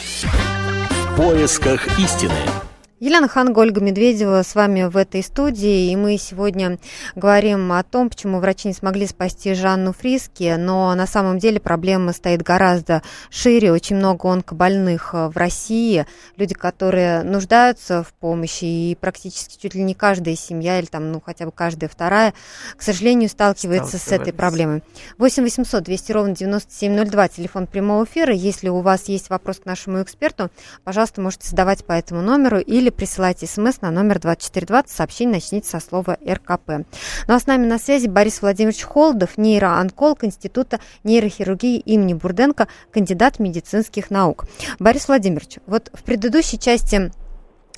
[1.17, 2.60] Поисках истины.
[3.01, 6.77] Елена Ханга, Ольга Медведева с вами в этой студии, и мы сегодня
[7.15, 12.13] говорим о том, почему врачи не смогли спасти Жанну Фриски, но на самом деле проблема
[12.13, 16.05] стоит гораздо шире, очень много онкобольных э, в России,
[16.37, 21.19] люди, которые нуждаются в помощи, и практически чуть ли не каждая семья, или там, ну,
[21.25, 22.35] хотя бы каждая вторая,
[22.77, 24.83] к сожалению, сталкивается с этой проблемой.
[25.17, 30.03] 8 800 200 ровно 9702, телефон прямого эфира, если у вас есть вопрос к нашему
[30.03, 30.51] эксперту,
[30.83, 35.79] пожалуйста, можете задавать по этому номеру или присылайте смс на номер 2420, сообщение начните со
[35.79, 36.85] слова РКП.
[37.27, 43.39] Ну а с нами на связи Борис Владимирович Холодов, нейроонколог Института нейрохирургии имени Бурденко, кандидат
[43.39, 44.45] медицинских наук.
[44.79, 47.11] Борис Владимирович, вот в предыдущей части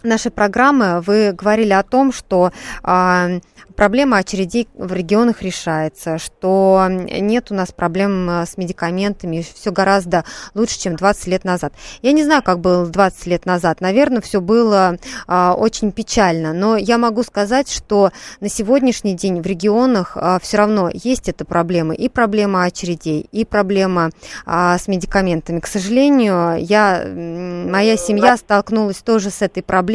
[0.04, 2.52] нашей программы вы говорили о том, что
[2.84, 3.40] э,
[3.76, 10.24] проблема очередей в регионах решается, что нет у нас проблем э, с медикаментами, все гораздо
[10.54, 11.74] лучше, чем 20 лет назад.
[12.02, 16.78] Я не знаю, как было 20 лет назад, наверное, все было а, очень печально, но
[16.78, 21.94] я могу сказать, что на сегодняшний день в регионах а, все равно есть эта проблема,
[21.94, 24.12] и проблема очередей, и проблема
[24.46, 25.60] а, с медикаментами.
[25.60, 29.93] К сожалению, я, моя семья столкнулась тоже с этой проблемой,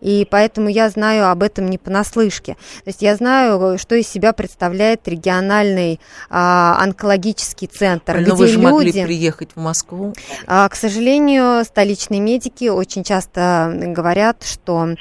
[0.00, 2.54] и поэтому я знаю об этом не понаслышке.
[2.84, 8.46] То есть я знаю, что из себя представляет региональный а, онкологический центр, Но где вы
[8.48, 8.64] же люди...
[8.64, 10.14] могли приехать в Москву.
[10.46, 14.94] А, к сожалению, столичные медики очень часто говорят, что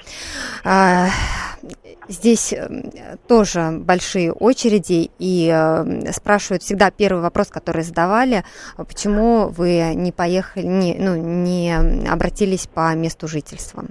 [0.63, 1.07] а,
[2.07, 8.43] Здесь э, тоже большие очереди, и э, спрашивают всегда первый вопрос, который задавали,
[8.77, 11.75] почему вы не поехали, не, ну, не
[12.07, 13.85] обратились по месту жительства.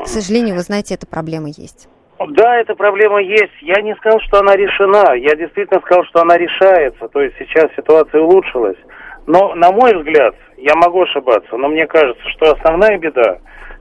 [0.00, 1.88] К сожалению, вы знаете, эта проблема есть.
[2.18, 3.54] Да, эта проблема есть.
[3.60, 5.14] Я не сказал, что она решена.
[5.14, 7.08] Я действительно сказал, что она решается.
[7.08, 8.78] То есть сейчас ситуация улучшилась.
[9.26, 13.38] Но, на мой взгляд, я могу ошибаться, но мне кажется, что основная беда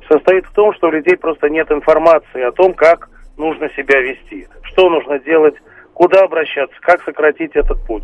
[0.10, 4.47] состоит в том, что у людей просто нет информации о том, как нужно себя вести,
[4.63, 5.56] что нужно делать,
[5.93, 8.04] куда обращаться, как сократить этот путь.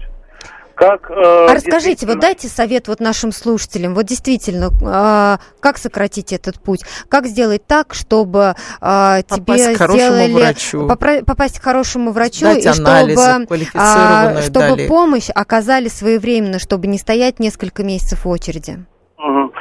[0.75, 6.33] Как, э, а расскажите, вот дайте совет вот нашим слушателям, вот действительно, э, как сократить
[6.33, 10.87] этот путь, как сделать так, чтобы э, тебе к сделали врачу.
[10.87, 14.87] Попасть к хорошему врачу Дать и анализы, чтобы, э, чтобы дали.
[14.87, 18.83] помощь оказали своевременно, чтобы не стоять несколько месяцев в очереди.
[19.19, 19.53] Угу.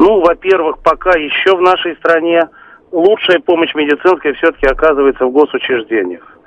[0.00, 2.42] Ну, во-первых, пока еще в нашей стране
[2.92, 6.37] лучшая помощь медицинская все-таки оказывается в госучреждениях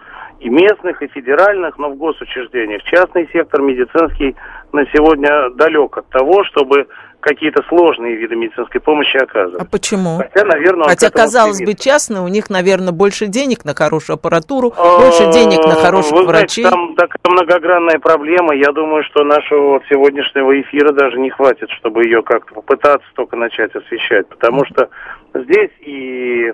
[0.42, 2.82] и местных, и федеральных, но в госучреждениях.
[2.84, 4.36] Частный сектор медицинский
[4.74, 6.88] на сегодня далек от того, чтобы
[7.20, 9.62] какие-то сложные виды медицинской помощи оказывать.
[9.62, 10.18] А почему?
[10.18, 11.78] Хотя, наверное, Хотя казалось стремится.
[11.78, 16.26] бы, частно, у них, наверное, больше денег на хорошую аппаратуру, больше денег на хороших Вы
[16.26, 16.66] врачей.
[16.66, 18.56] Знаете, там такая многогранная проблема.
[18.56, 23.36] Я думаю, что нашего вот сегодняшнего эфира даже не хватит, чтобы ее как-то попытаться только
[23.36, 24.28] начать освещать.
[24.28, 24.90] Потому что
[25.34, 26.52] Здесь и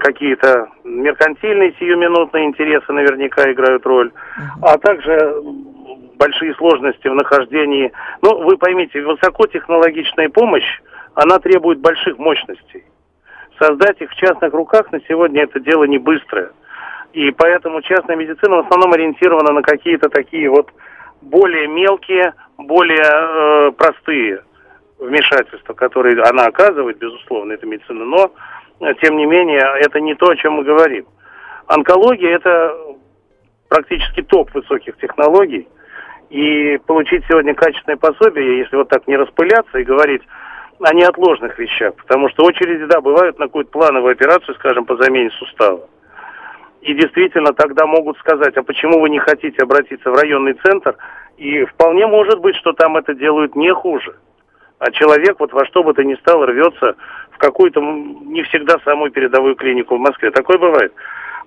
[0.00, 4.12] какие-то меркантильные сиюминутные интересы наверняка играют роль,
[4.62, 5.34] а также
[6.18, 7.90] большие сложности в нахождении.
[8.22, 10.80] Ну, вы поймите, высокотехнологичная помощь,
[11.14, 12.84] она требует больших мощностей.
[13.58, 16.50] Создать их в частных руках на сегодня это дело не быстрое.
[17.12, 20.68] И поэтому частная медицина в основном ориентирована на какие-то такие вот
[21.22, 24.42] более мелкие, более э, простые
[24.98, 28.32] вмешательства, которые она оказывает, безусловно, эта медицина, но
[29.00, 31.06] тем не менее, это не то, о чем мы говорим.
[31.66, 32.76] Онкология– это
[33.68, 35.68] практически топ высоких технологий,
[36.30, 40.22] и получить сегодня качественное пособие, если вот так не распыляться и говорить
[40.80, 45.30] о неотложных вещах, потому что очереди, да, бывают на какую-то плановую операцию, скажем, по замене
[45.30, 45.88] сустава.
[46.80, 50.96] И действительно тогда могут сказать, а почему вы не хотите обратиться в районный центр?
[51.36, 54.16] И вполне может быть, что там это делают не хуже.
[54.78, 56.96] А человек вот во что бы то ни стало рвется
[57.40, 60.30] какую-то не всегда самую передовую клинику в Москве.
[60.30, 60.92] Такое бывает.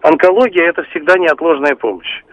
[0.01, 2.23] Онкология– это всегда неотложная помощь.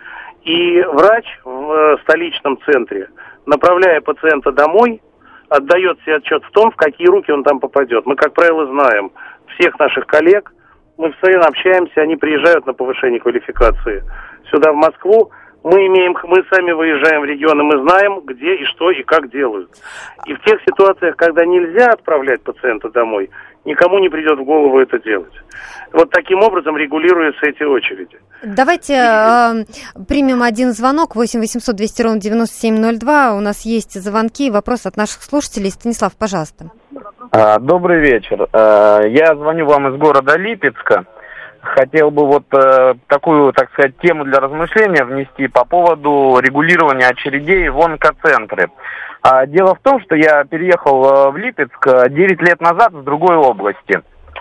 [0.42, 3.08] И врач в э, столичном центре,
[3.46, 5.00] направляя пациента домой,
[5.48, 8.06] отдает себе отчет в том, в какие руки он там попадет.
[8.06, 9.12] Мы, как правило, знаем
[9.54, 10.52] всех наших коллег,
[10.96, 14.04] мы постоянно общаемся, они приезжают на повышение квалификации
[14.50, 15.30] сюда, в Москву,
[15.62, 19.70] мы имеем, мы сами выезжаем в регионы, мы знаем, где и что и как делают.
[20.26, 23.30] И в тех ситуациях, когда нельзя отправлять пациента домой,
[23.64, 25.32] никому не придет в голову это делать.
[25.92, 28.18] Вот таким образом регулируются эти очереди.
[28.42, 29.64] Давайте э,
[30.08, 33.34] примем один звонок, 8 800 200 ровно 9702.
[33.34, 35.70] У нас есть звонки и вопрос от наших слушателей.
[35.70, 36.70] Станислав, пожалуйста.
[37.32, 38.48] А, добрый вечер.
[38.52, 41.04] А, я звоню вам из города Липецка.
[41.62, 47.68] Хотел бы вот э, такую, так сказать, тему для размышления внести по поводу регулирования очередей
[47.68, 48.70] в онкоцентры.
[49.22, 53.02] А дело в том, что я переехал э, в Липецк 9 э, лет назад в
[53.02, 54.00] другой области.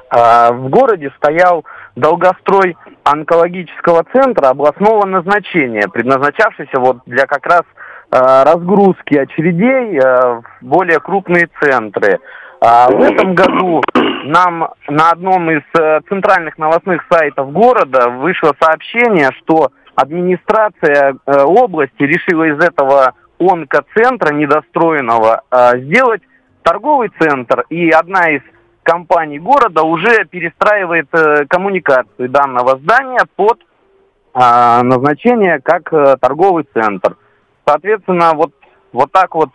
[0.10, 1.66] А, в городе стоял
[1.96, 11.00] долгострой онкологического центра областного назначения, предназначавшийся вот для как раз э, разгрузки очередей в более
[11.00, 12.20] крупные центры.
[12.62, 13.82] А в этом году
[14.26, 15.62] нам на одном из
[16.10, 25.78] центральных новостных сайтов города вышло сообщение, что администрация области решила из этого онкоцентра недостроенного а,
[25.78, 26.22] сделать
[26.64, 27.66] торговый центр.
[27.70, 28.42] И одна из
[28.84, 33.60] компаний города уже перестраивает э, коммуникации данного здания под
[34.34, 37.16] а, назначение как э, торговый центр.
[37.66, 38.52] Соответственно, вот,
[38.92, 39.50] вот так вот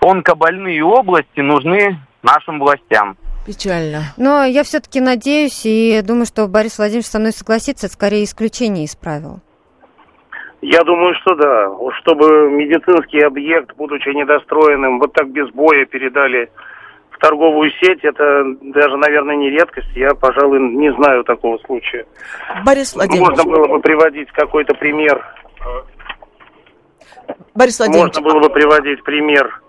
[0.00, 3.16] онкобольные области нужны нашим властям.
[3.46, 4.12] Печально.
[4.16, 8.84] Но я все-таки надеюсь и думаю, что Борис Владимирович со мной согласится, это скорее исключение
[8.84, 9.40] из правил.
[10.60, 11.70] Я думаю, что да.
[12.00, 16.50] Чтобы медицинский объект, будучи недостроенным, вот так без боя передали
[17.10, 19.88] в торговую сеть, это даже, наверное, не редкость.
[19.94, 22.06] Я, пожалуй, не знаю такого случая.
[22.66, 23.38] Борис Владимирович.
[23.38, 25.24] Можно было бы приводить какой-то пример.
[27.54, 28.16] Борис Владимирович.
[28.16, 29.62] Можно было бы приводить пример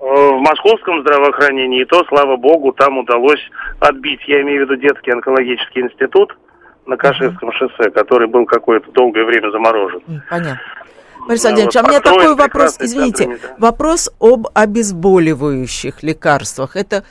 [0.00, 3.40] в московском здравоохранении, то, слава богу, там удалось
[3.80, 6.36] отбить, я имею в виду детский онкологический институт,
[6.86, 10.00] на Каширском шоссе, который был какое-то долгое время заморожен.
[10.28, 10.60] Понятно.
[11.28, 16.76] Борис Владимирович, а у меня такой вопрос, извините, вопрос об обезболивающих лекарствах.
[16.76, 17.04] Это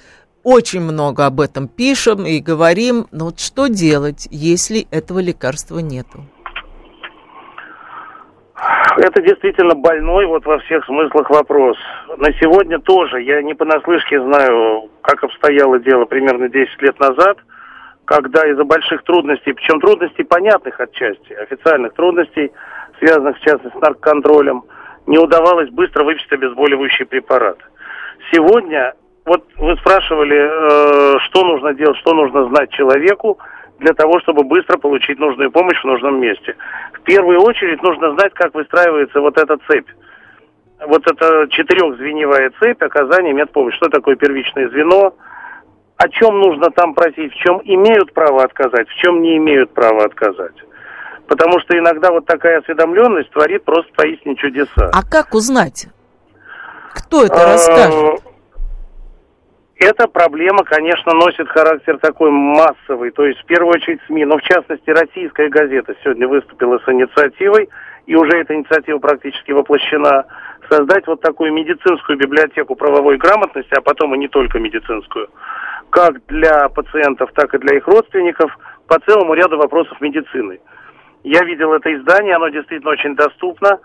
[0.43, 6.25] очень много об этом пишем и говорим, но вот что делать, если этого лекарства нету?
[8.99, 11.77] Это действительно больной вот во всех смыслах вопрос.
[12.17, 17.37] На сегодня тоже, я не понаслышке знаю, как обстояло дело примерно 10 лет назад–
[18.09, 22.51] когда из-за больших трудностей, причем трудностей понятных отчасти, официальных трудностей,
[22.97, 24.63] связанных в частности с наркоконтролем,
[25.05, 27.59] не удавалось быстро выписать обезболивающий препарат.
[28.31, 28.95] Сегодня,
[29.25, 33.37] вот вы спрашивали, э, что нужно делать, что нужно знать человеку
[33.79, 36.55] для того, чтобы быстро получить нужную помощь в нужном месте.
[36.93, 39.89] В первую очередь нужно знать, как выстраивается вот эта цепь.
[40.87, 43.77] Вот эта четырехзвеневая цепь оказания медпомощи.
[43.77, 45.13] Что такое первичное звено?
[45.99, 50.05] о чем нужно там просить, в чем имеют право отказать, в чем не имеют права
[50.05, 50.55] отказать.
[51.27, 54.91] Потому что иногда вот такая осведомленность творит просто поистине чудеса.
[54.93, 55.87] А как узнать?
[56.93, 58.21] Кто это а, расскажет?
[59.79, 64.41] Эта проблема, конечно, носит характер такой массовый, то есть в первую очередь СМИ, но в
[64.41, 67.69] частности российская газета сегодня выступила с инициативой,
[68.05, 70.25] и уже эта инициатива практически воплощена,
[70.69, 75.29] создать вот такую медицинскую библиотеку правовой грамотности, а потом и не только медицинскую,
[75.91, 78.51] как для пациентов, так и для их родственников
[78.85, 80.59] по целому ряду вопросов медицины.
[81.23, 83.79] Я видел это издание, оно действительно очень доступно.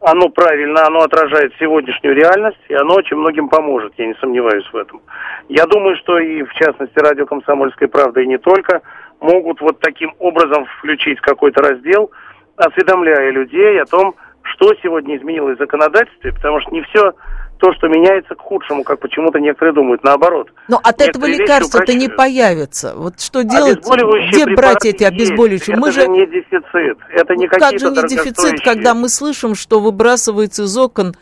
[0.00, 4.76] Оно правильно, оно отражает сегодняшнюю реальность, и оно очень многим поможет, я не сомневаюсь в
[4.76, 5.00] этом.
[5.48, 8.82] Я думаю, что и в частности радио «Комсомольская правда» и не только
[9.20, 12.10] могут вот таким образом включить какой-то раздел,
[12.56, 17.12] осведомляя людей о том, что сегодня изменилось в законодательстве, потому что не все
[17.58, 20.48] то, что меняется к худшему, как почему-то некоторые думают, наоборот.
[20.68, 22.94] Но от этого лекарства-то не появится.
[22.96, 23.80] Вот что делать?
[24.28, 25.74] Где брать эти обезболивающие?
[25.74, 26.98] Это мы же не дефицит.
[27.10, 31.14] Это не ну, Как же не дефицит, когда мы слышим, что выбрасываются из окон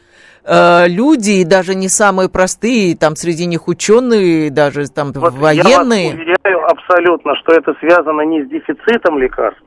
[0.45, 5.65] э, люди, и даже не самые простые, там среди них ученые, даже там вот военные.
[5.65, 9.63] Я вас уверяю абсолютно, что это связано не с дефицитом лекарств,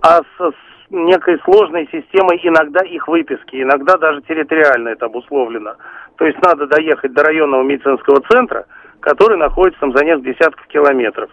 [0.00, 0.54] а с,
[0.94, 5.74] некой сложной системой иногда их выписки, иногда даже территориально это обусловлено.
[6.16, 8.66] То есть надо доехать до районного медицинского центра,
[9.00, 11.30] который находится там за несколько десятков километров.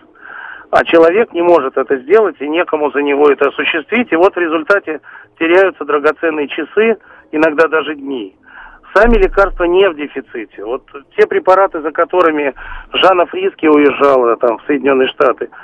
[0.72, 4.40] А человек не может это сделать, и некому за него это осуществить, и вот в
[4.40, 5.02] результате
[5.38, 6.98] теряются драгоценные часы,
[7.32, 8.36] иногда даже дни.
[8.94, 10.66] Сами лекарства не в дефиците.
[10.66, 10.84] Вот
[11.16, 12.54] те препараты, за которыми
[12.94, 15.50] Жанна Фриски уезжала там, в Соединенные Штаты–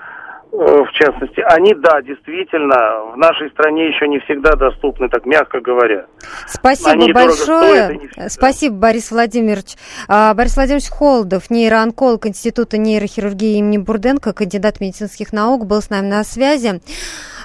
[0.51, 6.05] в частности, они, да, действительно, в нашей стране еще не всегда доступны, так мягко говоря.
[6.47, 7.99] Спасибо они большое.
[8.11, 9.75] Стоят, Спасибо, Борис Владимирович.
[10.07, 16.07] А, Борис Владимирович Холодов, нейроонколог Института нейрохирургии имени Бурденко, кандидат медицинских наук, был с нами
[16.07, 16.81] на связи.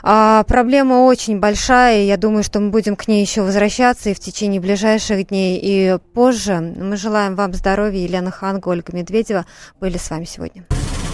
[0.03, 4.20] А, проблема очень большая, я думаю, что мы будем к ней еще возвращаться и в
[4.20, 6.61] течение ближайших дней, и позже.
[6.61, 8.00] Мы желаем вам здоровья.
[8.00, 9.44] Елена Ханга, Ольга Медведева
[9.80, 10.64] были с вами сегодня.